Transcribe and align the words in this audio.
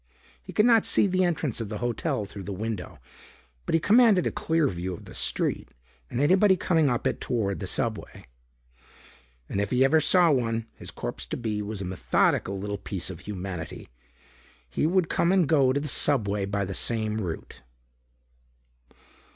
He 0.41 0.51
could 0.51 0.65
not 0.65 0.83
see 0.83 1.05
the 1.05 1.23
entrance 1.23 1.61
of 1.61 1.69
the 1.69 1.77
hotel 1.77 2.25
through 2.25 2.41
the 2.45 2.51
window. 2.51 2.97
But 3.67 3.75
he 3.75 3.79
commanded 3.79 4.25
a 4.25 4.31
clear 4.31 4.67
view 4.67 4.95
of 4.95 5.05
the 5.05 5.13
street 5.13 5.69
and 6.09 6.19
anybody 6.19 6.57
coming 6.57 6.89
up 6.89 7.05
it 7.05 7.21
toward 7.21 7.59
the 7.59 7.67
subway. 7.67 8.25
And 9.47 9.61
if 9.61 9.69
he 9.69 9.85
ever 9.85 10.01
saw 10.01 10.31
one, 10.31 10.65
his 10.73 10.89
corpse 10.89 11.27
to 11.27 11.37
be 11.37 11.61
was 11.61 11.81
a 11.81 11.85
methodical 11.85 12.57
little 12.59 12.79
piece 12.79 13.11
of 13.11 13.19
humanity. 13.19 13.89
He 14.67 14.87
would 14.87 15.07
come 15.07 15.31
and 15.31 15.47
go 15.47 15.71
to 15.71 15.79
the 15.79 15.87
subway 15.87 16.45
by 16.45 16.65
the 16.65 16.73
same 16.73 17.21
route. 17.21 17.61